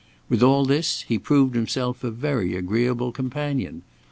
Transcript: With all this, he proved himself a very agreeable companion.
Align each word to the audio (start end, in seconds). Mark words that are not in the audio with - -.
With 0.29 0.41
all 0.41 0.65
this, 0.65 1.03
he 1.03 1.19
proved 1.19 1.53
himself 1.53 2.03
a 2.03 2.09
very 2.09 2.55
agreeable 2.55 3.11
companion. 3.11 3.83